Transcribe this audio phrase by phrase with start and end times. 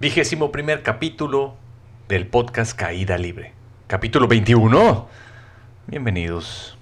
[0.00, 1.54] Vigésimo primer capítulo
[2.08, 3.52] del podcast Caída Libre.
[3.86, 5.06] Capítulo 21.
[5.86, 6.76] Bienvenidos.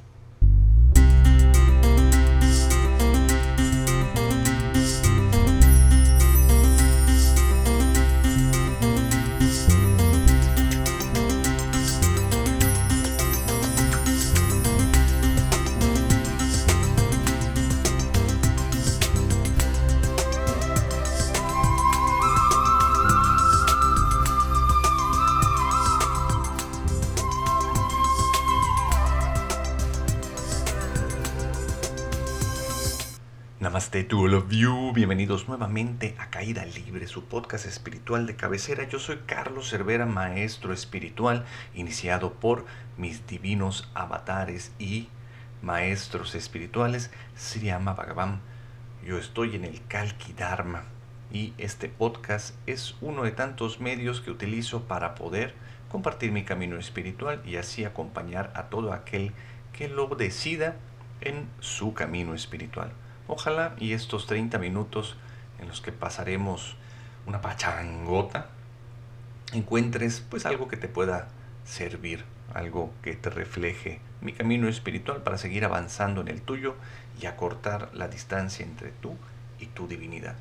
[33.92, 34.92] Namaste to all you.
[34.94, 38.88] Bienvenidos nuevamente a Caída Libre, su podcast espiritual de cabecera.
[38.88, 42.64] Yo soy Carlos Cervera, maestro espiritual, iniciado por
[42.96, 45.08] mis divinos avatares y
[45.60, 48.40] maestros espirituales, Sriyama Bhagavan.
[49.04, 50.84] Yo estoy en el Kalki Dharma
[51.30, 55.52] y este podcast es uno de tantos medios que utilizo para poder
[55.90, 59.32] compartir mi camino espiritual y así acompañar a todo aquel
[59.74, 60.76] que lo decida
[61.20, 62.92] en su camino espiritual.
[63.34, 65.16] Ojalá y estos 30 minutos
[65.58, 66.76] en los que pasaremos
[67.26, 68.48] una pachangota,
[69.54, 71.28] encuentres pues algo que te pueda
[71.64, 76.74] servir, algo que te refleje mi camino espiritual para seguir avanzando en el tuyo
[77.22, 79.16] y acortar la distancia entre tú
[79.58, 80.36] y tu divinidad.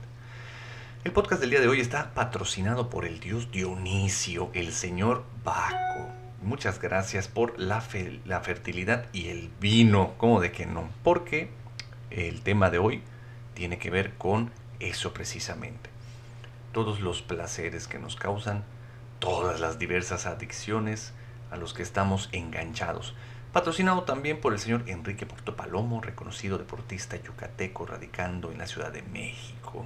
[1.05, 6.09] El podcast del día de hoy está patrocinado por el dios Dionisio, el señor Baco.
[6.41, 7.81] Muchas gracias por la,
[8.25, 11.60] la fertilidad y el vino, como de que no, porque
[12.11, 13.01] el tema de hoy
[13.53, 15.89] tiene que ver con eso precisamente.
[16.73, 18.63] Todos los placeres que nos causan,
[19.19, 21.13] todas las diversas adicciones
[21.51, 23.13] a los que estamos enganchados.
[23.53, 29.03] Patrocinado también por el señor Enrique Portopalomo, reconocido deportista yucateco radicando en la Ciudad de
[29.03, 29.85] México,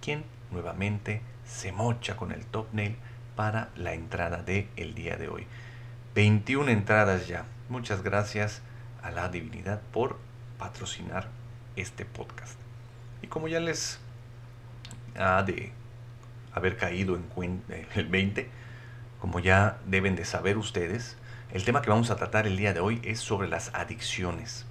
[0.00, 2.96] quien nuevamente se mocha con el top nail
[3.34, 5.46] para la entrada del el día de hoy.
[6.14, 7.44] 21 entradas ya.
[7.68, 8.62] Muchas gracias
[9.02, 10.16] a la divinidad por
[10.58, 11.28] patrocinar
[11.76, 12.58] este podcast.
[13.22, 13.98] Y como ya les
[15.18, 15.72] ha de
[16.52, 18.48] haber caído en cuenta el 20,
[19.20, 21.16] como ya deben de saber ustedes,
[21.52, 24.66] el tema que vamos a tratar el día de hoy es sobre las adicciones.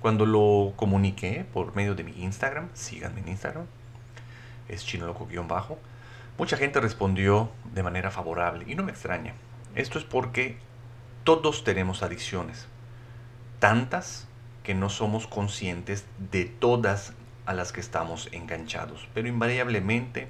[0.00, 3.66] Cuando lo comuniqué por medio de mi Instagram, síganme en Instagram,
[4.68, 5.78] es chinoloco-bajo,
[6.38, 9.34] mucha gente respondió de manera favorable y no me extraña.
[9.74, 10.56] Esto es porque
[11.24, 12.66] todos tenemos adicciones,
[13.58, 14.26] tantas
[14.62, 17.14] que no somos conscientes de todas
[17.46, 19.08] a las que estamos enganchados.
[19.14, 20.28] Pero invariablemente,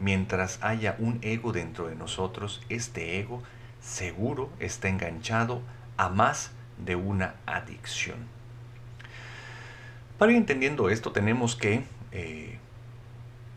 [0.00, 3.42] mientras haya un ego dentro de nosotros, este ego
[3.80, 5.62] seguro está enganchado
[5.96, 8.16] a más de una adicción.
[10.18, 12.58] Para ir entendiendo esto tenemos que eh,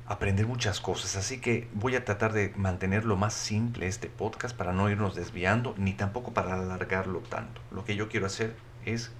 [0.08, 4.74] aprender muchas cosas, así que voy a tratar de mantenerlo más simple este podcast para
[4.74, 7.62] no irnos desviando, ni tampoco para alargarlo tanto.
[7.72, 9.12] Lo que yo quiero hacer es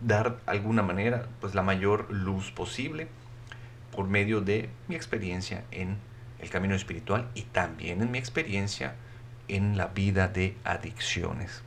[0.00, 3.08] dar alguna manera pues la mayor luz posible
[3.94, 5.98] por medio de mi experiencia en
[6.38, 8.94] el camino espiritual y también en mi experiencia
[9.48, 11.62] en la vida de adicciones.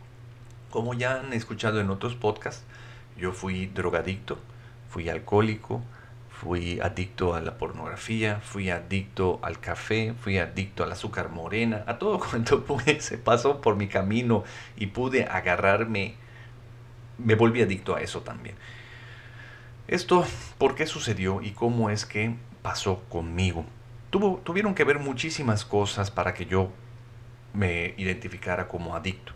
[0.69, 2.63] Como ya han escuchado en otros podcasts,
[3.17, 4.39] yo fui drogadicto,
[4.89, 5.81] fui alcohólico,
[6.29, 11.99] fui adicto a la pornografía, fui adicto al café, fui adicto al azúcar morena, a
[11.99, 12.65] todo cuanto
[12.99, 14.43] se pasó por mi camino
[14.77, 16.15] y pude agarrarme
[17.23, 18.55] me volví adicto a eso también.
[19.87, 20.25] Esto,
[20.57, 23.65] ¿por qué sucedió y cómo es que pasó conmigo?
[24.09, 26.71] Tuvo, tuvieron que ver muchísimas cosas para que yo
[27.53, 29.33] me identificara como adicto.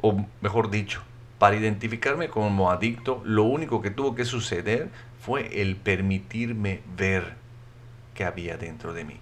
[0.00, 1.02] O mejor dicho,
[1.38, 4.90] para identificarme como adicto, lo único que tuvo que suceder
[5.20, 7.34] fue el permitirme ver
[8.14, 9.20] qué había dentro de mí.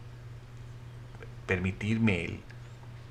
[1.47, 2.41] Permitirme el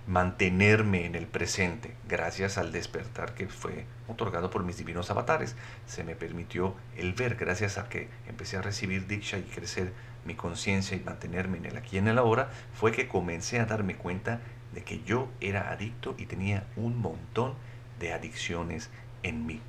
[0.09, 5.55] mantenerme en el presente gracias al despertar que fue otorgado por mis divinos avatares.
[5.85, 9.93] Se me permitió el ver gracias a que empecé a recibir diksha y crecer
[10.25, 13.65] mi conciencia y mantenerme en el aquí y en el ahora, fue que comencé a
[13.65, 14.41] darme cuenta
[14.73, 17.53] de que yo era adicto y tenía un montón
[17.99, 18.89] de adicciones
[19.21, 19.61] en mí.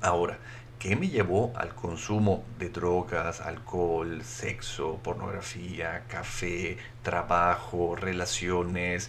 [0.00, 0.38] Ahora,
[0.80, 9.08] ¿qué me llevó al consumo de drogas, alcohol, sexo, pornografía, café, trabajo, relaciones,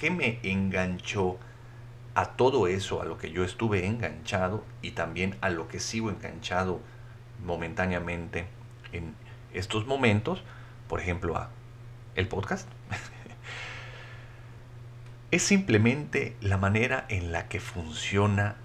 [0.00, 1.36] ¿Qué me enganchó
[2.14, 6.08] a todo eso, a lo que yo estuve enganchado y también a lo que sigo
[6.08, 6.80] enganchado
[7.44, 8.46] momentáneamente
[8.92, 9.14] en
[9.52, 10.42] estos momentos?
[10.88, 11.50] Por ejemplo, a
[12.14, 12.66] el podcast.
[15.32, 18.56] es simplemente la manera en la que funciona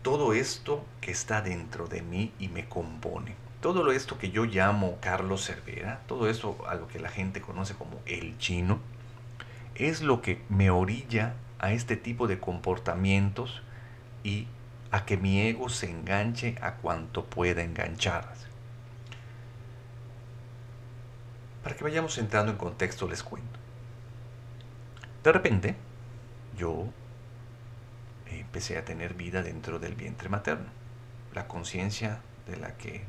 [0.00, 3.34] todo esto que está dentro de mí y me compone.
[3.60, 7.74] todo esto que yo llamo Carlos Cervera, todo esto a lo que la gente conoce
[7.74, 8.80] como el chino,
[9.88, 13.62] es lo que me orilla a este tipo de comportamientos
[14.24, 14.46] y
[14.90, 18.46] a que mi ego se enganche a cuanto pueda engancharse.
[21.62, 23.58] Para que vayamos entrando en contexto les cuento.
[25.22, 25.76] De repente,
[26.56, 26.86] yo
[28.26, 30.66] empecé a tener vida dentro del vientre materno.
[31.34, 33.04] La conciencia de la que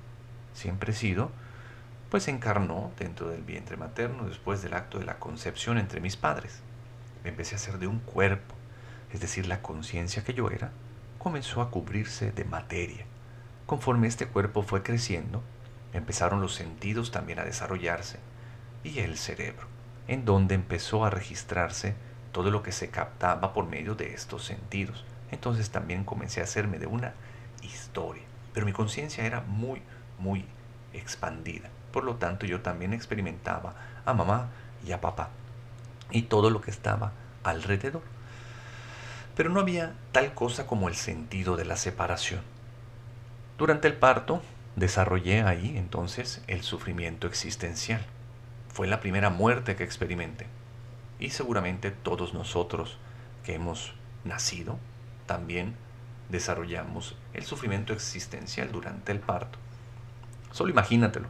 [0.54, 1.32] siempre he sido,
[2.12, 6.60] pues encarnó dentro del vientre materno después del acto de la concepción entre mis padres.
[7.24, 8.54] Me empecé a hacer de un cuerpo,
[9.14, 10.72] es decir, la conciencia que yo era,
[11.18, 13.06] comenzó a cubrirse de materia.
[13.66, 15.42] Conforme este cuerpo fue creciendo,
[15.94, 18.20] empezaron los sentidos también a desarrollarse
[18.84, 19.68] y el cerebro,
[20.10, 21.96] en donde empezó a registrarse
[22.34, 25.06] todo lo que se captaba por medio de estos sentidos.
[25.32, 27.14] Entonces también comencé a hacerme de una
[27.62, 28.24] historia,
[28.54, 29.82] pero mi conciencia era muy,
[30.20, 30.46] muy
[30.94, 31.70] expandida.
[31.92, 34.50] Por lo tanto, yo también experimentaba a mamá
[34.86, 35.30] y a papá
[36.12, 38.04] y todo lo que estaba alrededor.
[39.36, 42.42] Pero no había tal cosa como el sentido de la separación.
[43.58, 44.42] Durante el parto
[44.76, 48.06] desarrollé ahí entonces el sufrimiento existencial.
[48.74, 50.48] Fue la primera muerte que experimenté.
[51.20, 52.98] Y seguramente todos nosotros
[53.44, 54.78] que hemos nacido
[55.26, 55.76] también
[56.30, 59.60] desarrollamos el sufrimiento existencial durante el parto.
[60.52, 61.28] Solo imagínatelo.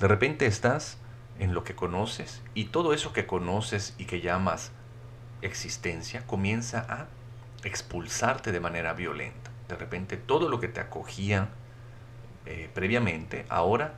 [0.00, 0.98] De repente estás
[1.38, 4.72] en lo que conoces y todo eso que conoces y que llamas
[5.42, 7.06] existencia comienza a
[7.64, 9.50] expulsarte de manera violenta.
[9.68, 11.48] De repente todo lo que te acogía
[12.46, 13.94] eh, previamente ahora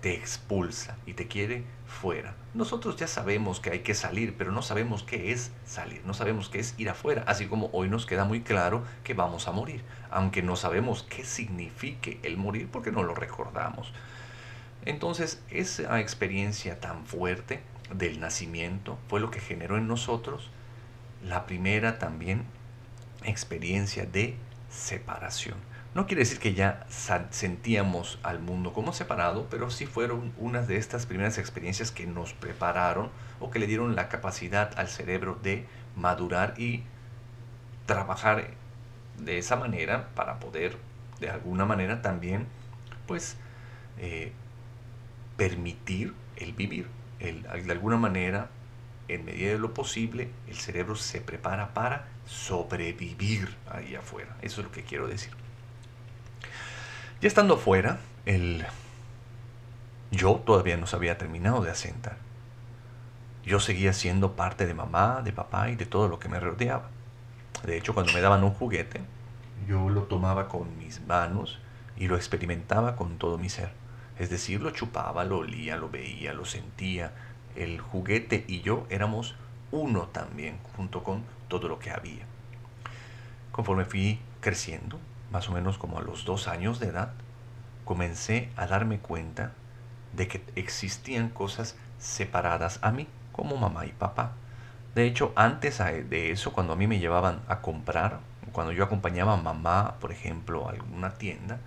[0.00, 2.34] te expulsa y te quiere fuera.
[2.56, 6.48] Nosotros ya sabemos que hay que salir, pero no sabemos qué es salir, no sabemos
[6.48, 9.84] qué es ir afuera, así como hoy nos queda muy claro que vamos a morir,
[10.08, 13.92] aunque no sabemos qué signifique el morir porque no lo recordamos.
[14.86, 17.60] Entonces, esa experiencia tan fuerte
[17.92, 20.48] del nacimiento fue lo que generó en nosotros
[21.22, 22.46] la primera también
[23.22, 24.34] experiencia de
[24.70, 25.58] separación.
[25.96, 26.84] No quiere decir que ya
[27.30, 32.34] sentíamos al mundo como separado, pero sí fueron unas de estas primeras experiencias que nos
[32.34, 33.08] prepararon
[33.40, 35.64] o que le dieron la capacidad al cerebro de
[35.96, 36.82] madurar y
[37.86, 38.50] trabajar
[39.16, 40.76] de esa manera para poder
[41.18, 42.46] de alguna manera también
[43.06, 43.38] pues
[43.96, 44.32] eh,
[45.38, 46.88] permitir el vivir.
[47.20, 48.50] El, de alguna manera,
[49.08, 54.36] en medida de lo posible, el cerebro se prepara para sobrevivir ahí afuera.
[54.42, 55.45] Eso es lo que quiero decir.
[57.20, 58.66] Ya estando afuera, el
[60.10, 62.18] yo todavía no se había terminado de asentar.
[63.42, 66.90] Yo seguía siendo parte de mamá, de papá y de todo lo que me rodeaba.
[67.64, 69.00] De hecho, cuando me daban un juguete,
[69.66, 71.58] yo lo tomaba con mis manos
[71.96, 73.70] y lo experimentaba con todo mi ser.
[74.18, 77.12] Es decir, lo chupaba, lo olía, lo veía, lo sentía.
[77.54, 79.36] El juguete y yo éramos
[79.72, 82.26] uno también, junto con todo lo que había.
[83.52, 84.98] Conforme fui creciendo,
[85.36, 87.10] más o menos como a los dos años de edad,
[87.84, 89.52] comencé a darme cuenta
[90.14, 94.32] de que existían cosas separadas a mí, como mamá y papá.
[94.94, 98.20] De hecho, antes de eso, cuando a mí me llevaban a comprar,
[98.52, 101.58] cuando yo acompañaba a mamá, por ejemplo, a alguna tienda,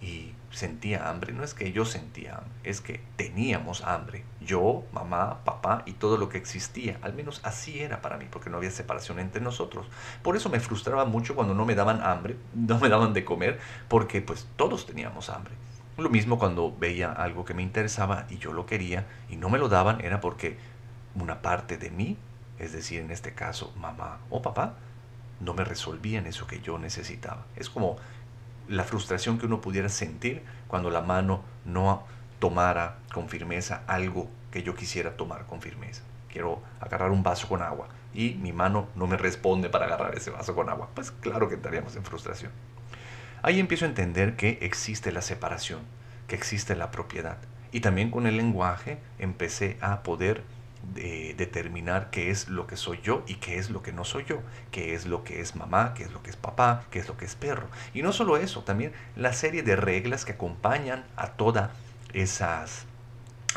[0.00, 1.32] y sentía hambre.
[1.32, 4.24] No es que yo sentía hambre, es que teníamos hambre.
[4.40, 6.98] Yo, mamá, papá y todo lo que existía.
[7.02, 9.86] Al menos así era para mí, porque no había separación entre nosotros.
[10.22, 13.58] Por eso me frustraba mucho cuando no me daban hambre, no me daban de comer,
[13.88, 15.54] porque pues todos teníamos hambre.
[15.98, 19.58] Lo mismo cuando veía algo que me interesaba y yo lo quería y no me
[19.58, 20.58] lo daban, era porque
[21.14, 22.18] una parte de mí,
[22.58, 24.74] es decir, en este caso mamá o papá,
[25.40, 27.46] no me resolvían eso que yo necesitaba.
[27.56, 27.96] Es como
[28.68, 32.04] la frustración que uno pudiera sentir cuando la mano no
[32.38, 36.02] tomara con firmeza algo que yo quisiera tomar con firmeza.
[36.28, 40.30] Quiero agarrar un vaso con agua y mi mano no me responde para agarrar ese
[40.30, 40.88] vaso con agua.
[40.94, 42.50] Pues claro que entraríamos en frustración.
[43.42, 45.80] Ahí empiezo a entender que existe la separación,
[46.26, 47.38] que existe la propiedad.
[47.72, 50.42] Y también con el lenguaje empecé a poder
[50.94, 54.24] de determinar qué es lo que soy yo y qué es lo que no soy
[54.24, 54.40] yo,
[54.70, 57.16] qué es lo que es mamá, qué es lo que es papá, qué es lo
[57.16, 57.68] que es perro.
[57.94, 61.70] Y no solo eso, también la serie de reglas que acompañan a toda
[62.12, 62.86] esas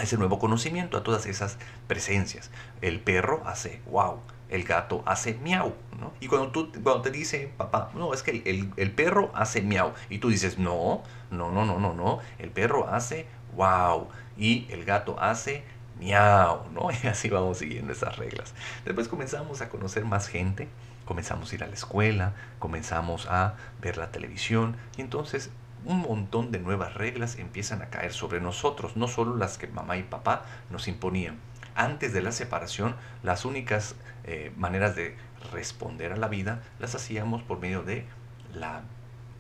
[0.02, 1.58] ese nuevo conocimiento, a todas esas
[1.88, 2.52] presencias.
[2.82, 6.14] El perro hace wow, el gato hace miau, ¿no?
[6.20, 9.94] Y cuando, tú, cuando te dice papá, no, es que el, el perro hace miau,
[10.10, 14.08] y tú dices, no, no, no, no, no, no, el perro hace wow,
[14.38, 15.64] y el gato hace
[16.00, 16.90] miau, ¿no?
[17.04, 18.54] Y así vamos siguiendo esas reglas.
[18.86, 20.68] Después comenzamos a conocer más gente,
[21.06, 25.52] comenzamos a ir a la escuela, comenzamos a ver la televisión y entonces
[25.86, 29.98] un montón de nuevas reglas empiezan a caer sobre nosotros, no solo las que mamá
[29.98, 31.38] y papá nos imponían.
[31.76, 35.16] Antes de la separación, las únicas eh, maneras de
[35.54, 38.06] responder a la vida las hacíamos por medio de
[38.54, 38.82] la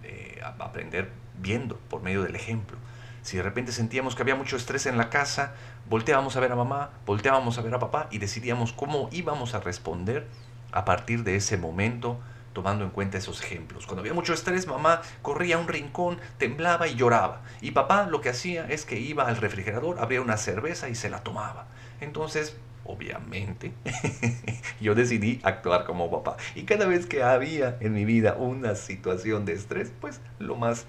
[0.03, 1.11] eh, aprender
[1.41, 2.77] viendo, por medio del ejemplo.
[3.21, 5.53] Si de repente sentíamos que había mucho estrés en la casa,
[5.89, 9.59] volteábamos a ver a mamá, volteábamos a ver a papá y decidíamos cómo íbamos a
[9.59, 10.27] responder
[10.71, 12.19] a partir de ese momento,
[12.53, 13.85] tomando en cuenta esos ejemplos.
[13.85, 17.41] Cuando había mucho estrés, mamá corría a un rincón, temblaba y lloraba.
[17.61, 21.09] Y papá lo que hacía es que iba al refrigerador, abría una cerveza y se
[21.09, 21.67] la tomaba.
[22.01, 23.71] Entonces, obviamente,
[24.81, 26.37] yo decidí actuar como papá.
[26.55, 30.85] Y cada vez que había en mi vida una situación de estrés, pues lo más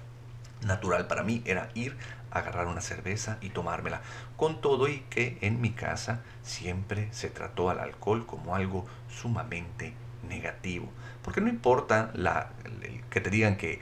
[0.65, 1.95] natural para mí era ir
[2.31, 4.01] agarrar una cerveza y tomármela.
[4.37, 9.93] Con todo y que en mi casa siempre se trató al alcohol como algo sumamente
[10.27, 10.89] negativo.
[11.23, 12.49] Porque no importa la,
[13.09, 13.79] que te digan que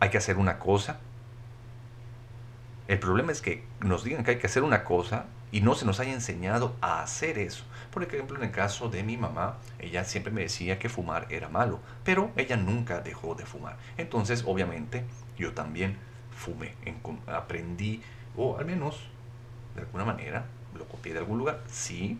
[0.00, 1.00] hay que hacer una cosa.
[2.86, 5.86] El problema es que nos digan que hay que hacer una cosa y no se
[5.86, 7.64] nos haya enseñado a hacer eso.
[7.90, 11.48] Por ejemplo, en el caso de mi mamá, ella siempre me decía que fumar era
[11.48, 13.76] malo, pero ella nunca dejó de fumar.
[13.96, 15.04] Entonces, obviamente,
[15.36, 15.96] yo también
[16.38, 16.74] fumé,
[17.26, 18.00] aprendí,
[18.36, 19.08] o al menos
[19.74, 22.18] de alguna manera, lo copié de algún lugar, sí,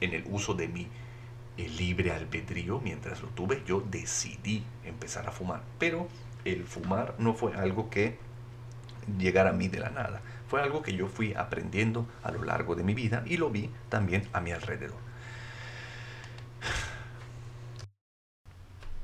[0.00, 0.88] en el uso de mi
[1.56, 5.62] libre albedrío, mientras lo tuve, yo decidí empezar a fumar.
[5.78, 6.08] Pero
[6.44, 8.18] el fumar no fue algo que
[9.18, 10.20] llegara a mí de la nada.
[10.48, 13.70] Fue algo que yo fui aprendiendo a lo largo de mi vida y lo vi
[13.88, 14.98] también a mi alrededor.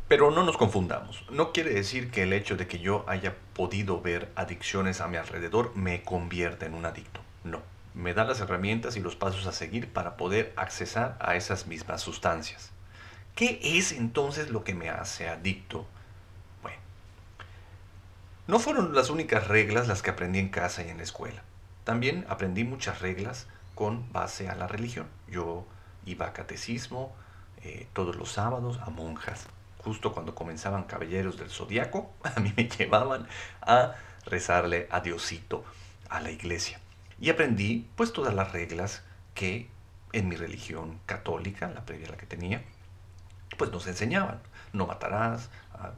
[0.08, 1.22] Pero no nos confundamos.
[1.30, 5.18] No quiere decir que el hecho de que yo haya podido ver adicciones a mi
[5.18, 7.20] alrededor me convierta en un adicto.
[7.44, 7.60] No.
[7.92, 12.00] Me da las herramientas y los pasos a seguir para poder accesar a esas mismas
[12.00, 12.70] sustancias.
[13.34, 15.86] ¿Qué es entonces lo que me hace adicto?
[16.62, 16.78] Bueno,
[18.46, 21.42] no fueron las únicas reglas las que aprendí en casa y en la escuela.
[21.84, 25.06] También aprendí muchas reglas con base a la religión.
[25.28, 25.66] Yo
[26.06, 27.14] iba a catecismo
[27.62, 29.48] eh, todos los sábados, a monjas
[29.78, 33.26] justo cuando comenzaban Caballeros del Zodiaco, a mí me llevaban
[33.62, 33.94] a
[34.26, 35.64] rezarle a Diosito,
[36.08, 36.80] a la iglesia.
[37.20, 39.02] Y aprendí pues todas las reglas
[39.34, 39.68] que
[40.12, 42.62] en mi religión católica, la previa a la que tenía,
[43.56, 44.40] pues nos enseñaban.
[44.72, 45.50] No matarás,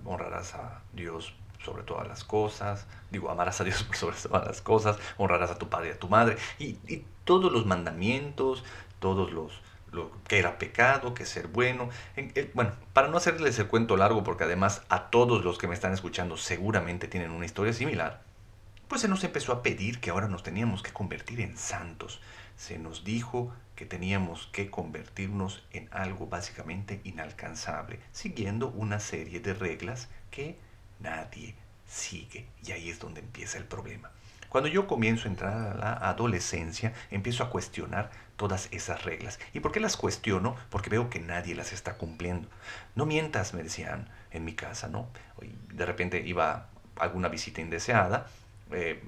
[0.05, 1.35] honrarás a Dios
[1.65, 5.69] sobre todas las cosas, digo, amarás a Dios sobre todas las cosas, honrarás a tu
[5.69, 8.65] padre y a tu madre, y todos los mandamientos,
[8.99, 9.61] todos los,
[9.93, 11.89] lo que era pecado, que ser bueno.
[12.55, 15.93] bueno, para no hacerles el cuento largo, porque además a todos los que me están
[15.93, 18.23] escuchando seguramente tienen una historia similar,
[18.89, 22.21] pues se nos empezó a pedir que ahora nos teníamos que convertir en santos.
[22.57, 29.55] Se nos dijo que teníamos que convertirnos en algo básicamente inalcanzable, siguiendo una serie de
[29.55, 30.59] reglas que
[30.99, 31.55] nadie
[31.87, 32.47] sigue.
[32.63, 34.11] Y ahí es donde empieza el problema.
[34.51, 39.39] Cuando yo comienzo a entrar a la adolescencia, empiezo a cuestionar todas esas reglas.
[39.55, 40.57] ¿Y por qué las cuestiono?
[40.71, 42.49] Porque veo que nadie las está cumpliendo.
[42.97, 45.09] No mientas, me decían en mi casa, ¿no?
[45.73, 48.27] De repente iba alguna visita indeseada.
[48.73, 49.01] Eh,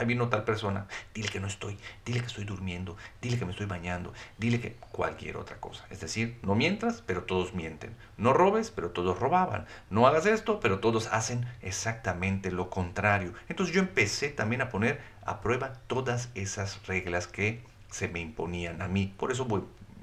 [0.00, 3.52] ahí vino tal persona, dile que no estoy, dile que estoy durmiendo, dile que me
[3.52, 5.84] estoy bañando, dile que cualquier otra cosa.
[5.90, 7.94] Es decir, no mientas, pero todos mienten.
[8.16, 9.66] No robes, pero todos robaban.
[9.90, 13.34] No hagas esto, pero todos hacen exactamente lo contrario.
[13.48, 18.80] Entonces yo empecé también a poner a prueba todas esas reglas que se me imponían
[18.80, 19.14] a mí.
[19.18, 19.46] Por eso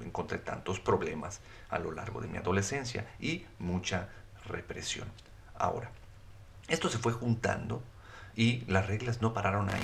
[0.03, 4.09] encontré tantos problemas a lo largo de mi adolescencia y mucha
[4.45, 5.07] represión.
[5.57, 5.89] Ahora,
[6.67, 7.81] esto se fue juntando
[8.37, 9.81] y las reglas no pararon ahí.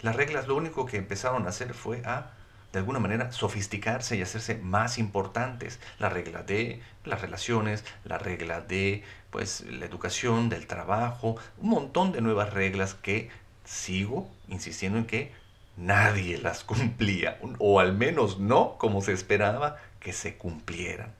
[0.00, 2.30] Las reglas lo único que empezaron a hacer fue a,
[2.72, 5.80] de alguna manera, sofisticarse y hacerse más importantes.
[5.98, 12.12] La regla de las relaciones, la regla de pues, la educación, del trabajo, un montón
[12.12, 13.28] de nuevas reglas que
[13.64, 15.32] sigo insistiendo en que
[15.76, 21.12] nadie las cumplía, o al menos no como se esperaba que se cumplieran.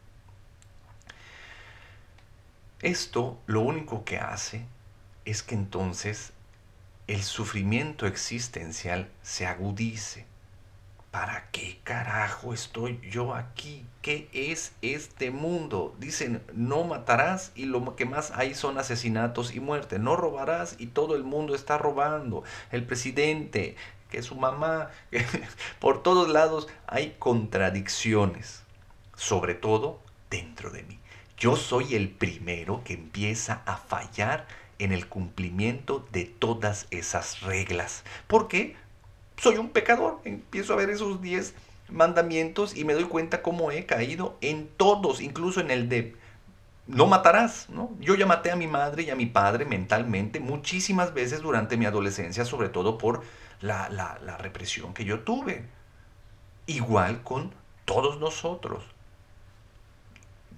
[2.80, 4.64] Esto lo único que hace
[5.24, 6.32] es que entonces
[7.06, 10.26] el sufrimiento existencial se agudice.
[11.12, 13.86] ¿Para qué carajo estoy yo aquí?
[14.02, 15.94] ¿Qué es este mundo?
[15.98, 19.98] Dicen, no matarás y lo que más hay son asesinatos y muerte.
[19.98, 22.42] No robarás y todo el mundo está robando.
[22.70, 23.76] El presidente,
[24.10, 24.90] que su mamá,
[25.80, 28.64] por todos lados hay contradicciones,
[29.14, 30.98] sobre todo dentro de mí.
[31.38, 34.46] Yo soy el primero que empieza a fallar
[34.78, 38.04] en el cumplimiento de todas esas reglas.
[38.26, 38.76] Porque
[39.38, 40.21] soy un pecador.
[40.25, 41.54] Empiezo a ver esos 10
[41.88, 46.16] mandamientos y me doy cuenta cómo he caído en todos, incluso en el de
[46.87, 47.90] no matarás, ¿no?
[47.99, 51.85] Yo ya maté a mi madre y a mi padre mentalmente muchísimas veces durante mi
[51.85, 53.23] adolescencia, sobre todo por
[53.61, 55.64] la, la represión que yo tuve.
[56.66, 57.52] Igual con
[57.85, 58.85] todos nosotros.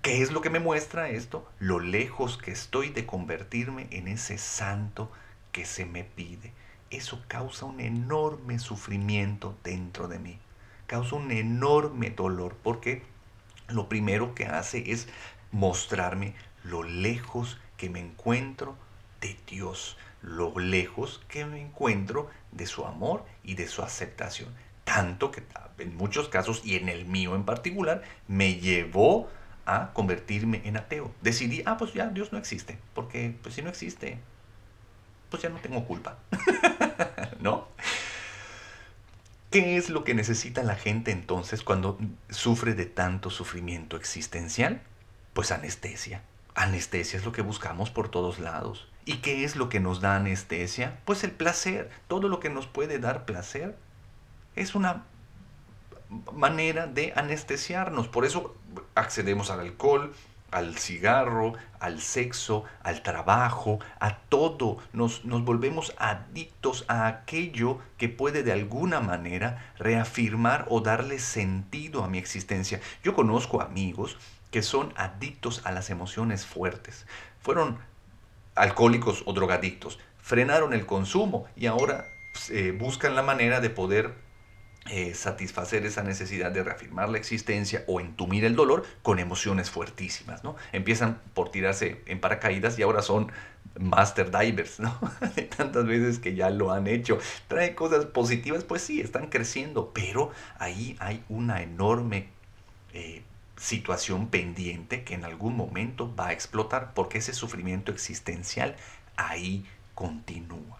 [0.03, 1.51] ¿Qué es lo que me muestra esto?
[1.59, 5.11] Lo lejos que estoy de convertirme en ese santo
[5.51, 6.53] que se me pide.
[6.91, 10.39] Eso causa un enorme sufrimiento dentro de mí.
[10.87, 13.03] Causa un enorme dolor porque
[13.67, 15.09] lo primero que hace es
[15.51, 18.77] mostrarme lo lejos que me encuentro
[19.21, 24.55] de Dios, lo lejos que me encuentro de su amor y de su aceptación.
[24.85, 25.43] Tanto que
[25.79, 29.29] en muchos casos, y en el mío en particular, me llevó
[29.69, 31.13] a convertirme en ateo.
[31.21, 34.19] Decidí, ah, pues ya Dios no existe, porque pues si no existe,
[35.31, 36.19] pues ya no tengo culpa.
[37.41, 37.69] ¿No?
[39.51, 41.99] ¿Qué es lo que necesita la gente entonces cuando
[42.29, 44.83] sufre de tanto sufrimiento existencial?
[45.33, 46.23] Pues anestesia.
[46.55, 48.89] Anestesia es lo que buscamos por todos lados.
[49.05, 51.01] ¿Y qué es lo que nos da anestesia?
[51.07, 51.91] Pues el placer.
[52.09, 53.77] Todo lo que nos puede dar placer
[54.55, 55.05] es una
[56.33, 58.09] manera de anestesiarnos.
[58.09, 58.55] Por eso
[58.95, 60.15] accedemos al alcohol,
[60.51, 64.79] al cigarro, al sexo, al trabajo, a todo.
[64.93, 72.03] Nos, nos, volvemos adictos a aquello que puede de alguna manera reafirmar o darle sentido
[72.03, 72.81] a mi existencia.
[73.03, 74.17] Yo conozco amigos
[74.51, 77.07] que son adictos a las emociones fuertes.
[77.41, 77.79] Fueron
[78.55, 79.99] alcohólicos o drogadictos.
[80.21, 84.15] Frenaron el consumo y ahora pues, eh, buscan la manera de poder
[84.91, 90.45] eh, satisfacer esa necesidad de reafirmar la existencia o entumir el dolor con emociones fuertísimas,
[90.45, 90.57] ¿no?
[90.73, 93.31] Empiezan por tirarse en paracaídas y ahora son
[93.79, 94.99] master divers, ¿no?
[95.57, 97.19] Tantas veces que ya lo han hecho.
[97.49, 102.29] Trae cosas positivas, pues sí, están creciendo, pero ahí hay una enorme
[102.95, 103.23] eh,
[103.59, 108.75] situación pendiente que en algún momento va a explotar porque ese sufrimiento existencial
[109.17, 110.79] ahí continúa.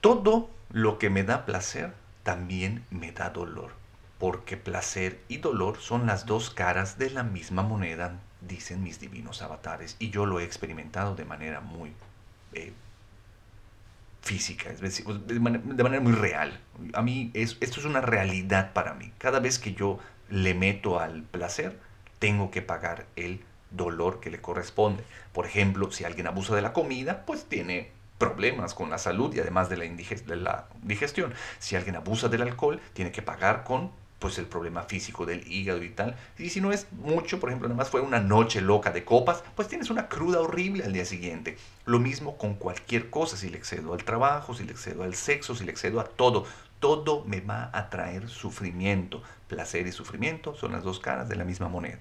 [0.00, 3.72] Todo lo que me da placer también me da dolor,
[4.18, 9.42] porque placer y dolor son las dos caras de la misma moneda, dicen mis divinos
[9.42, 11.92] avatares, y yo lo he experimentado de manera muy
[12.52, 12.72] eh,
[14.22, 16.60] física, es decir, de manera, muy real.
[16.94, 19.12] A mí esto es una realidad para mí.
[19.18, 21.78] Cada vez que yo le meto al placer,
[22.18, 25.04] tengo que pagar el dolor que le corresponde.
[25.32, 29.40] Por ejemplo, si alguien abusa de la comida, pues tiene problemas con la salud y
[29.40, 29.76] además de
[30.36, 31.34] la, digestión.
[31.58, 35.82] Si alguien abusa del alcohol, tiene que pagar con pues el problema físico del hígado
[35.82, 36.16] y tal.
[36.38, 39.44] Y si no es mucho, por ejemplo, nada más fue una noche loca de copas,
[39.54, 41.58] pues tienes una cruda horrible al día siguiente.
[41.84, 45.54] Lo mismo con cualquier cosa, si le excedo al trabajo, si le excedo al sexo,
[45.54, 46.46] si le excedo a todo,
[46.80, 49.22] todo me va a traer sufrimiento.
[49.48, 51.98] Placer y sufrimiento son las dos caras de la misma moneda.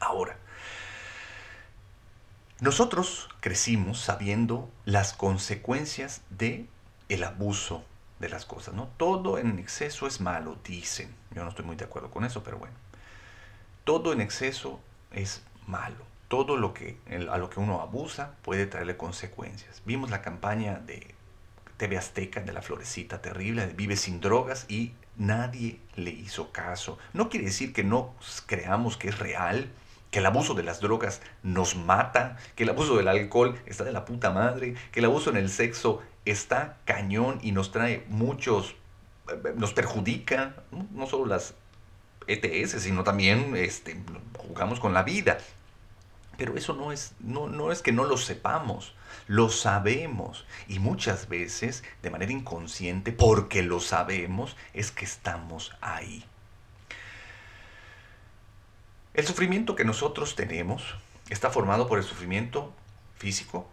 [0.00, 0.36] Ahora,
[2.62, 6.68] nosotros crecimos sabiendo las consecuencias de
[7.08, 7.84] el abuso
[8.20, 8.88] de las cosas, ¿no?
[8.98, 11.12] Todo en exceso es malo, dicen.
[11.34, 12.76] Yo no estoy muy de acuerdo con eso, pero bueno.
[13.82, 14.78] Todo en exceso
[15.10, 16.04] es malo.
[16.28, 16.98] Todo lo que
[17.28, 19.82] a lo que uno abusa puede traerle consecuencias.
[19.84, 21.16] Vimos la campaña de
[21.78, 26.96] TV Azteca de la florecita terrible, de Vive sin drogas y nadie le hizo caso.
[27.12, 28.14] No quiere decir que no
[28.46, 29.68] creamos que es real,
[30.12, 33.92] que el abuso de las drogas nos mata, que el abuso del alcohol está de
[33.92, 38.76] la puta madre, que el abuso en el sexo está cañón y nos trae muchos,
[39.30, 41.54] eh, nos perjudica, no, solo las
[42.26, 44.00] ETS, sino también este,
[44.36, 45.38] jugamos con la vida.
[46.36, 48.94] Pero eso no es, no, no es que no lo sepamos,
[49.28, 50.44] lo sabemos.
[50.68, 56.22] Y muchas veces, de manera inconsciente, porque lo sabemos, es que estamos ahí.
[59.14, 60.94] El sufrimiento que nosotros tenemos
[61.28, 62.72] está formado por el sufrimiento
[63.18, 63.68] físico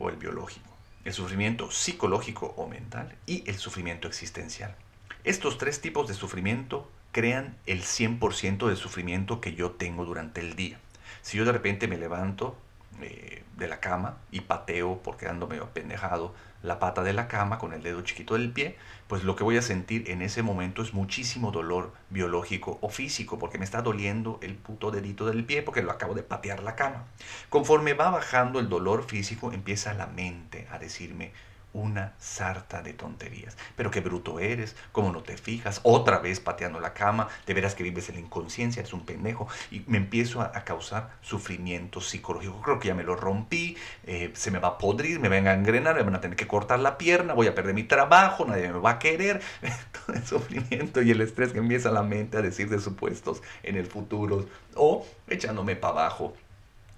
[0.00, 0.68] o el biológico,
[1.04, 4.74] el sufrimiento psicológico o mental y el sufrimiento existencial.
[5.22, 10.56] Estos tres tipos de sufrimiento crean el 100% del sufrimiento que yo tengo durante el
[10.56, 10.80] día.
[11.22, 12.56] Si yo de repente me levanto
[13.02, 17.58] eh, de la cama y pateo porque ando medio apendejado la pata de la cama
[17.58, 20.82] con el dedo chiquito del pie, pues lo que voy a sentir en ese momento
[20.82, 25.62] es muchísimo dolor biológico o físico, porque me está doliendo el puto dedito del pie
[25.62, 27.06] porque lo acabo de patear la cama.
[27.48, 31.32] Conforme va bajando el dolor físico, empieza la mente a decirme,
[31.72, 33.56] una sarta de tonterías.
[33.76, 37.74] Pero qué bruto eres, cómo no te fijas, otra vez pateando la cama, de veras
[37.74, 39.48] que vives en la inconsciencia, eres un pendejo.
[39.70, 42.60] Y me empiezo a, causar sufrimiento psicológico.
[42.60, 45.54] Creo que ya me lo rompí, eh, se me va a podrir, me van a
[45.54, 48.70] engrenar, me van a tener que cortar la pierna, voy a perder mi trabajo, nadie
[48.70, 49.40] me va a querer.
[50.06, 53.76] Todo el sufrimiento y el estrés que empieza la mente a decir de supuestos en
[53.76, 56.34] el futuro o echándome para abajo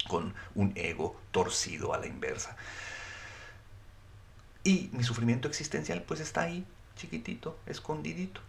[0.08, 2.56] con un ego torcido a la inversa.
[4.64, 6.64] Y mi sufrimiento existencial pues está ahí,
[6.96, 8.40] chiquitito, escondidito.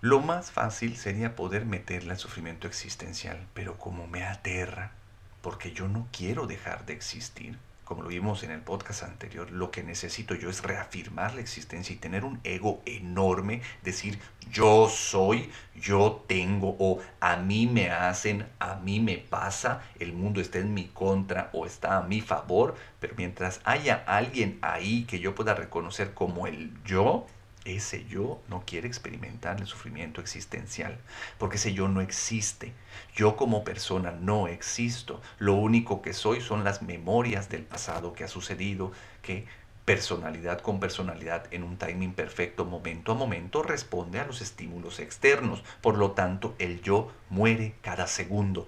[0.00, 4.92] Lo más fácil sería poder meterle al sufrimiento existencial, pero como me aterra,
[5.40, 9.70] porque yo no quiero dejar de existir, como lo vimos en el podcast anterior, lo
[9.70, 14.18] que necesito yo es reafirmar la existencia y tener un ego enorme, decir
[14.50, 20.40] yo soy, yo tengo o a mí me hacen, a mí me pasa, el mundo
[20.40, 25.20] está en mi contra o está a mi favor, pero mientras haya alguien ahí que
[25.20, 27.26] yo pueda reconocer como el yo,
[27.64, 30.98] ese yo no quiere experimentar el sufrimiento existencial,
[31.38, 32.72] porque ese yo no existe.
[33.14, 35.20] Yo como persona no existo.
[35.38, 39.46] Lo único que soy son las memorias del pasado que ha sucedido, que
[39.84, 45.62] personalidad con personalidad en un timing perfecto, momento a momento, responde a los estímulos externos.
[45.80, 48.66] Por lo tanto, el yo muere cada segundo.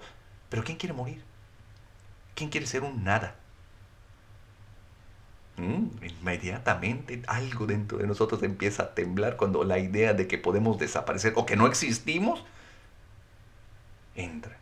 [0.49, 1.23] Pero ¿quién quiere morir?
[2.35, 3.35] ¿Quién quiere ser un nada?
[5.57, 5.87] Mm,
[6.21, 11.33] inmediatamente algo dentro de nosotros empieza a temblar cuando la idea de que podemos desaparecer
[11.35, 12.45] o que no existimos
[14.15, 14.57] entra.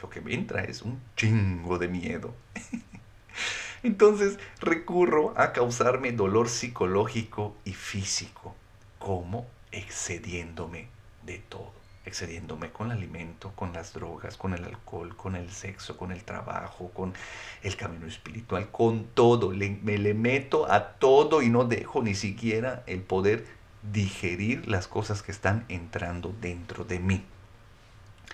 [0.00, 2.32] Lo que entra es un chingo de miedo.
[3.82, 8.54] Entonces recurro a causarme dolor psicológico y físico,
[8.98, 10.88] como excediéndome
[11.24, 11.79] de todo
[12.10, 16.24] excediéndome con el alimento, con las drogas, con el alcohol, con el sexo, con el
[16.24, 17.14] trabajo, con
[17.62, 19.50] el camino espiritual, con todo.
[19.50, 23.46] me le meto a todo y no dejo ni siquiera el poder
[23.92, 27.24] digerir las cosas que están entrando dentro de mí.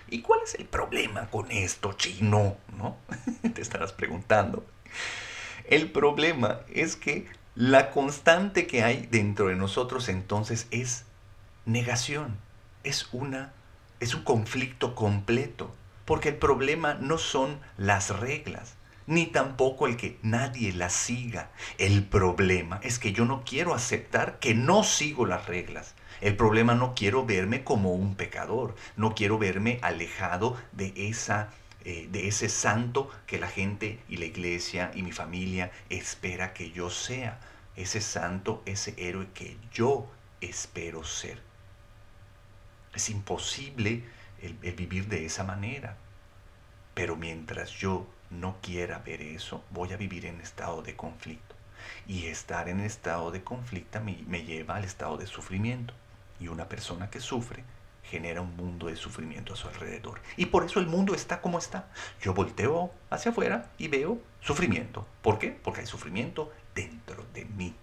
[0.08, 2.56] ¿Y cuál es el problema con esto, chino?
[2.78, 2.96] ¿No?
[3.54, 4.64] Te estarás preguntando.
[5.68, 11.04] El problema es que la constante que hay dentro de nosotros entonces es
[11.66, 12.38] negación
[12.86, 13.52] es una
[14.00, 18.74] es un conflicto completo, porque el problema no son las reglas,
[19.06, 21.50] ni tampoco el que nadie las siga.
[21.78, 25.94] El problema es que yo no quiero aceptar que no sigo las reglas.
[26.20, 31.50] El problema no quiero verme como un pecador, no quiero verme alejado de esa
[31.88, 36.72] eh, de ese santo que la gente y la iglesia y mi familia espera que
[36.72, 37.38] yo sea,
[37.76, 41.45] ese santo, ese héroe que yo espero ser.
[42.96, 44.02] Es imposible
[44.40, 45.98] el, vivir de esa manera.
[46.94, 51.54] Pero mientras yo no quiera ver eso, voy a vivir en estado de conflicto.
[52.06, 55.92] Y estar en estado de conflicto me, me, lleva al estado de sufrimiento.
[56.40, 57.64] Y una persona que sufre
[58.02, 60.22] genera un mundo de sufrimiento a su alrededor.
[60.38, 61.90] Y por eso el mundo está como está.
[62.22, 65.06] Yo volteo hacia afuera y veo sufrimiento.
[65.20, 65.50] ¿Por qué?
[65.50, 67.74] Porque hay sufrimiento dentro de mí.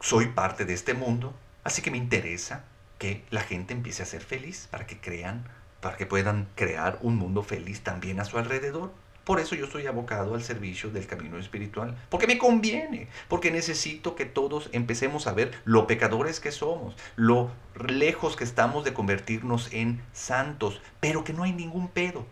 [0.00, 2.66] Soy parte de este mundo, así que me interesa
[3.04, 5.46] que la gente empiece a ser feliz, para que crean,
[5.82, 8.94] para que puedan crear un mundo feliz también a su alrededor.
[9.24, 14.14] Por eso yo estoy abocado al servicio del camino espiritual, porque me conviene, porque necesito
[14.14, 17.50] que todos empecemos a ver lo pecadores que somos, lo
[17.86, 22.24] lejos que estamos de convertirnos en santos, pero que no hay ningún pedo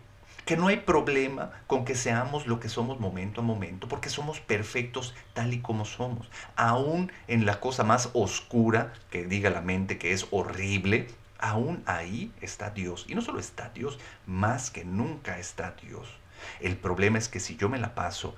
[0.45, 4.39] que no hay problema con que seamos lo que somos momento a momento, porque somos
[4.39, 6.29] perfectos tal y como somos.
[6.55, 11.07] Aún en la cosa más oscura, que diga la mente que es horrible,
[11.39, 13.05] aún ahí está Dios.
[13.07, 16.07] Y no solo está Dios, más que nunca está Dios.
[16.59, 18.35] El problema es que si yo me la paso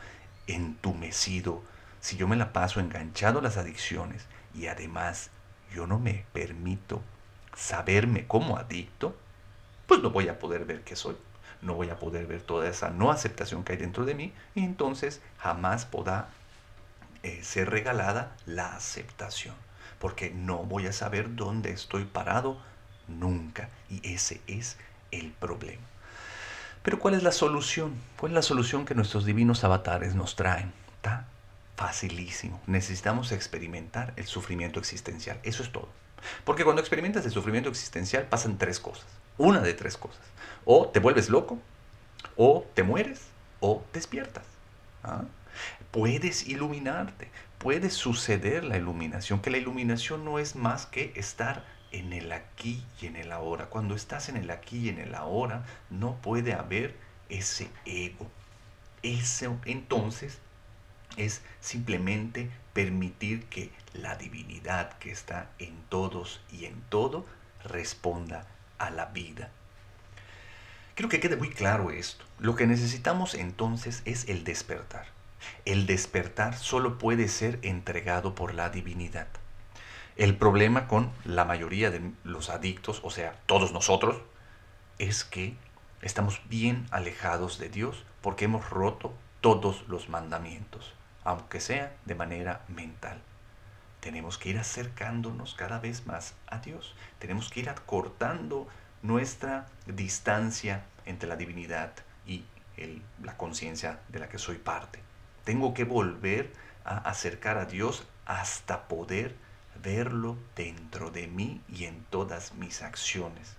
[0.48, 1.64] entumecido,
[2.02, 5.32] si yo me la paso enganchado a las adicciones y además
[5.74, 7.02] yo no me permito
[7.56, 9.16] saberme como adicto,
[9.88, 11.16] pues no voy a poder ver que soy
[11.62, 14.64] no voy a poder ver toda esa no aceptación que hay dentro de mí y
[14.64, 16.30] entonces jamás podrá
[17.24, 19.56] eh, ser regalada la aceptación,
[20.00, 22.58] porque no voy a saber dónde estoy parado
[23.08, 24.78] nunca y ese es
[25.12, 25.84] el problema.
[26.84, 27.96] Pero ¿cuál es la solución?
[28.20, 30.72] ¿Cuál es la solución que nuestros divinos avatares nos traen?
[30.98, 31.26] Está
[31.76, 32.62] facilísimo.
[32.68, 35.40] Necesitamos experimentar el sufrimiento existencial.
[35.42, 35.90] Eso es todo.
[36.44, 39.06] Porque cuando experimentas el sufrimiento existencial pasan tres cosas.
[39.38, 40.22] Una de tres cosas.
[40.64, 41.60] O te vuelves loco,
[42.36, 43.22] o te mueres,
[43.60, 44.46] o despiertas.
[45.04, 45.24] ¿ah?
[45.92, 52.14] Puedes iluminarte, puede suceder la iluminación, que la iluminación no es más que estar en
[52.14, 53.68] el aquí y en el ahora.
[53.68, 56.96] Cuando estás en el aquí y en el ahora, no puede haber
[57.30, 58.28] ese ego.
[59.02, 60.40] Ese, entonces
[61.18, 67.26] es simplemente permitir que la divinidad que está en todos y en todo
[67.64, 68.46] responda
[68.78, 69.50] a la vida.
[70.96, 72.24] Quiero que quede muy claro esto.
[72.40, 75.08] Lo que necesitamos entonces es el despertar.
[75.66, 79.28] El despertar solo puede ser entregado por la divinidad.
[80.16, 84.22] El problema con la mayoría de los adictos, o sea, todos nosotros,
[84.98, 85.56] es que
[86.02, 90.94] estamos bien alejados de Dios porque hemos roto todos los mandamientos,
[91.26, 93.22] aunque sea de manera mental.
[94.00, 96.96] Tenemos que ir acercándonos cada vez más a Dios.
[97.20, 98.68] Tenemos que ir acortando
[99.02, 101.92] nuestra distancia entre la divinidad
[102.26, 102.46] y
[103.24, 105.00] la conciencia de la que soy parte.
[105.44, 109.36] Tengo que volver a acercar a Dios hasta poder
[109.82, 113.56] verlo dentro de mí y en todas mis acciones.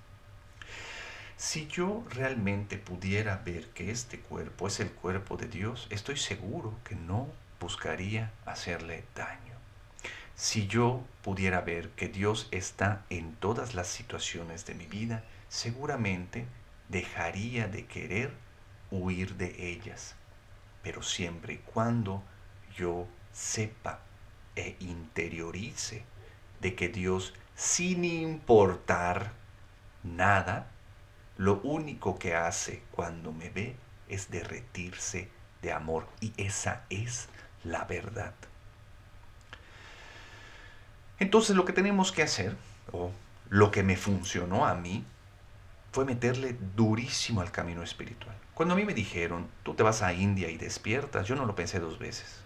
[1.36, 6.78] Si yo realmente pudiera ver que este cuerpo es el cuerpo de Dios, estoy seguro
[6.82, 7.28] que no
[7.60, 9.54] buscaría hacerle daño.
[10.34, 16.46] Si yo pudiera ver que Dios está en todas las situaciones de mi vida, seguramente
[16.88, 18.32] dejaría de querer
[18.90, 20.14] huir de ellas.
[20.82, 22.22] Pero siempre y cuando
[22.76, 24.00] yo sepa
[24.54, 26.04] e interiorice
[26.60, 29.32] de que Dios, sin importar
[30.02, 30.70] nada,
[31.36, 33.76] lo único que hace cuando me ve
[34.08, 35.30] es derretirse
[35.62, 36.08] de amor.
[36.20, 37.28] Y esa es
[37.66, 38.34] la verdad.
[41.18, 42.56] Entonces lo que tenemos que hacer,
[42.92, 43.10] o
[43.48, 45.04] lo que me funcionó a mí,
[45.92, 48.36] fue meterle durísimo al camino espiritual.
[48.54, 51.54] Cuando a mí me dijeron, tú te vas a India y despiertas, yo no lo
[51.54, 52.40] pensé dos veces.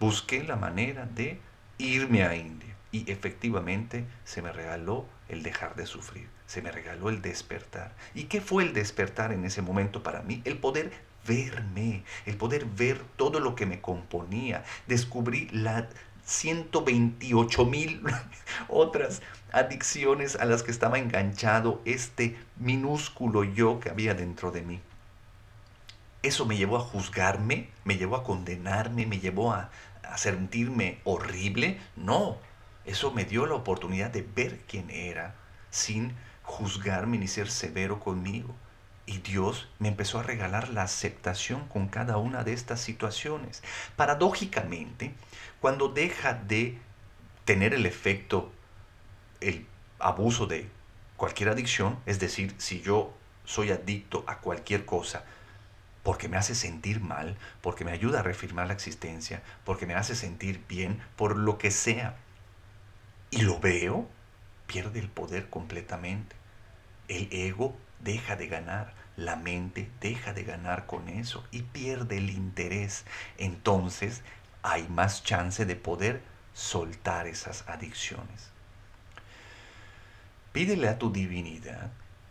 [0.00, 1.40] Busqué la manera de
[1.76, 2.74] irme a India.
[2.90, 7.94] Y efectivamente se me regaló el dejar de sufrir, se me regaló el despertar.
[8.14, 10.40] ¿Y qué fue el despertar en ese momento para mí?
[10.46, 10.90] El poder
[11.28, 14.64] verme, el poder ver todo lo que me componía.
[14.86, 15.84] Descubrí las
[16.24, 18.02] 128 mil
[18.68, 24.80] otras adicciones a las que estaba enganchado este minúsculo yo que había dentro de mí.
[26.22, 29.70] Eso me llevó a juzgarme, me llevó a condenarme, me llevó a,
[30.02, 31.78] a sentirme horrible.
[31.96, 32.38] No,
[32.84, 35.34] eso me dio la oportunidad de ver quién era
[35.70, 38.54] sin juzgarme ni ser severo conmigo.
[39.08, 43.62] Y Dios me empezó a regalar la aceptación con cada una de estas situaciones.
[43.96, 45.14] Paradójicamente,
[45.62, 46.78] cuando deja de
[47.46, 48.52] tener el efecto,
[49.40, 49.66] el
[49.98, 50.68] abuso de
[51.16, 53.14] cualquier adicción, es decir, si yo
[53.46, 55.24] soy adicto a cualquier cosa,
[56.02, 60.16] porque me hace sentir mal, porque me ayuda a reafirmar la existencia, porque me hace
[60.16, 62.14] sentir bien, por lo que sea,
[63.30, 64.06] y lo veo,
[64.66, 66.36] pierde el poder completamente.
[67.08, 72.30] El ego deja de ganar, la mente deja de ganar con eso y pierde el
[72.30, 73.04] interés.
[73.36, 74.22] Entonces
[74.62, 76.22] hay más chance de poder
[76.54, 78.50] soltar esas adicciones.
[80.52, 81.90] Pídele a tu divinidad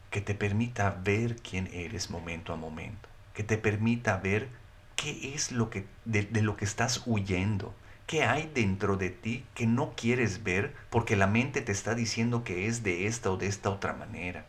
[0.10, 4.50] que te permita ver quién eres momento a momento que te permita ver
[4.96, 7.76] qué es lo que, de, de lo que estás huyendo,
[8.08, 12.44] qué hay dentro de ti que no quieres ver porque la mente te está diciendo
[12.44, 14.48] que es de esta o de esta otra manera.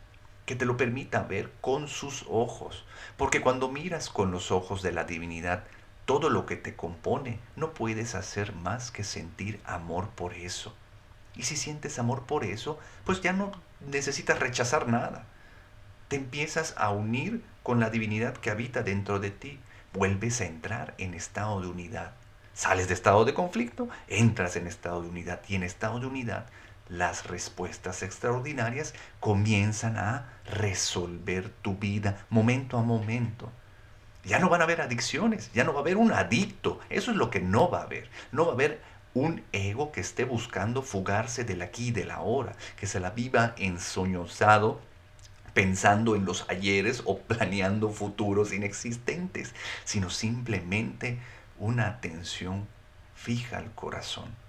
[0.49, 2.83] Que te lo permita ver con sus ojos.
[3.17, 5.63] Porque cuando miras con los ojos de la divinidad
[6.05, 10.73] todo lo que te compone, no puedes hacer más que sentir amor por eso.
[11.35, 15.25] Y si sientes amor por eso, pues ya no necesitas rechazar nada
[16.09, 19.59] te empiezas a unir con la divinidad que habita dentro de ti.
[19.93, 22.13] Vuelves a entrar en estado de unidad.
[22.55, 26.47] Sales de estado de conflicto, entras en estado de unidad y en estado de unidad
[26.89, 33.51] las respuestas extraordinarias comienzan a resolver tu vida momento a momento.
[34.25, 37.17] Ya no van a haber adicciones, ya no va a haber un adicto, eso es
[37.17, 38.09] lo que no va a haber.
[38.31, 38.81] No va a haber
[39.13, 43.53] un ego que esté buscando fugarse del aquí y del ahora, que se la viva
[43.57, 44.81] ensoñosado
[45.53, 51.19] pensando en los ayeres o planeando futuros inexistentes, sino simplemente
[51.57, 52.67] una atención
[53.15, 54.48] fija al corazón.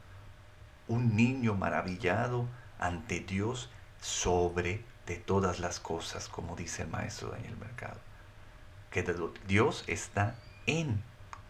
[0.90, 2.48] Un niño maravillado
[2.80, 8.00] ante Dios sobre de todas las cosas, como dice el maestro Daniel Mercado.
[8.90, 9.04] Que
[9.46, 10.34] Dios está
[10.66, 11.00] en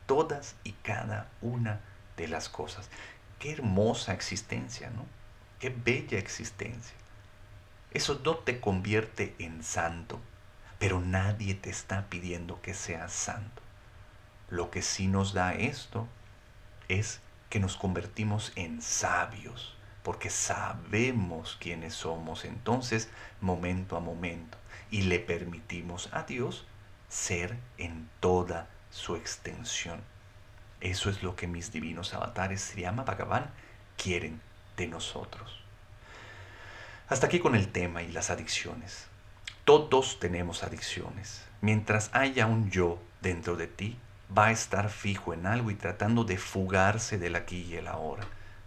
[0.04, 1.80] todas y cada una
[2.18, 2.90] de las cosas.
[3.38, 5.06] Qué hermosa existencia, ¿no?
[5.58, 6.94] Qué bella existencia.
[7.92, 10.20] Eso no te convierte en santo,
[10.78, 13.62] pero nadie te está pidiendo que seas santo.
[14.50, 16.06] Lo que sí nos da esto
[16.88, 17.20] es
[17.50, 23.10] que nos convertimos en sabios, porque sabemos quiénes somos entonces
[23.40, 24.56] momento a momento
[24.90, 26.64] y le permitimos a Dios
[27.08, 30.00] ser en toda su extensión.
[30.80, 33.50] Eso es lo que mis divinos avatares Sriyama Bhagavan
[33.96, 34.40] quieren
[34.76, 35.60] de nosotros.
[37.08, 39.08] Hasta aquí con el tema y las adicciones.
[39.64, 41.44] Todos tenemos adicciones.
[41.60, 43.98] Mientras haya un yo dentro de ti,
[44.36, 48.24] va a estar fijo en algo y tratando de fugarse del aquí y el ahora.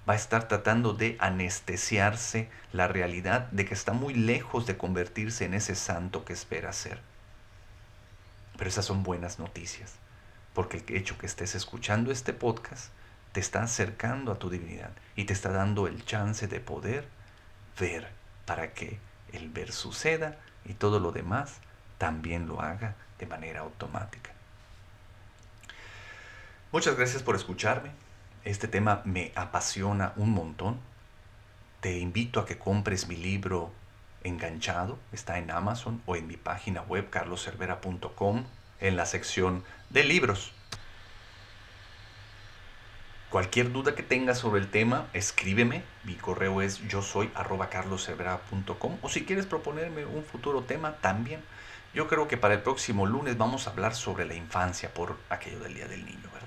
[0.08, 5.45] Va a estar tratando de anestesiarse la realidad de que está muy lejos de convertirse
[5.45, 6.99] en ese santo que espera ser.
[8.58, 9.93] Pero esas son buenas noticias,
[10.54, 12.91] porque el hecho que estés escuchando este podcast
[13.32, 17.08] te está acercando a tu divinidad y te está dando el chance de poder
[17.80, 18.10] ver
[18.45, 18.99] para que
[19.32, 21.56] el ver suceda y todo lo demás
[21.97, 24.32] también lo haga de manera automática.
[26.73, 27.91] Muchas gracias por escucharme.
[28.45, 30.79] Este tema me apasiona un montón.
[31.81, 33.71] Te invito a que compres mi libro
[34.23, 34.97] Enganchado.
[35.12, 38.45] Está en Amazon o en mi página web carloservera.com
[38.79, 40.51] en la sección de libros.
[43.29, 45.83] Cualquier duda que tengas sobre el tema, escríbeme.
[46.03, 51.39] Mi correo es yo soy o si quieres proponerme un futuro tema también.
[51.93, 55.59] Yo creo que para el próximo lunes vamos a hablar sobre la infancia por aquello
[55.59, 56.42] del Día del Niño, ¿verdad?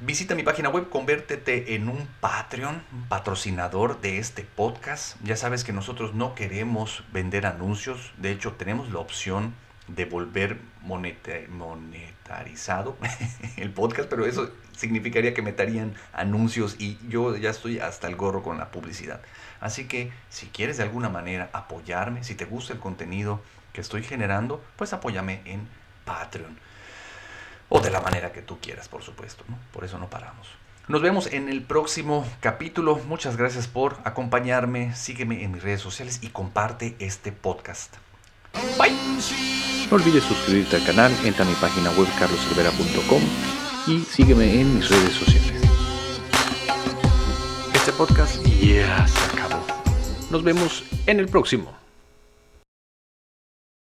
[0.00, 5.16] Visita mi página web, convértete en un Patreon, patrocinador de este podcast.
[5.22, 9.54] Ya sabes que nosotros no queremos vender anuncios, de hecho tenemos la opción
[9.88, 12.96] de volver monetarizado
[13.56, 18.16] el podcast, pero eso significaría que me darían anuncios y yo ya estoy hasta el
[18.16, 19.20] gorro con la publicidad.
[19.60, 23.40] Así que si quieres de alguna manera apoyarme, si te gusta el contenido
[23.72, 25.68] que estoy generando, pues apóyame en
[26.04, 26.58] Patreon.
[27.68, 29.44] O de la manera que tú quieras, por supuesto.
[29.72, 30.48] Por eso no paramos.
[30.88, 33.00] Nos vemos en el próximo capítulo.
[33.08, 34.94] Muchas gracias por acompañarme.
[34.94, 37.96] Sígueme en mis redes sociales y comparte este podcast.
[38.78, 38.94] Bye.
[39.90, 43.22] No olvides suscribirte al canal, entra a mi página web carloservera.com
[43.86, 45.62] y sígueme en mis redes sociales.
[47.74, 49.64] Este podcast ya se acabó.
[50.30, 51.85] Nos vemos en el próximo.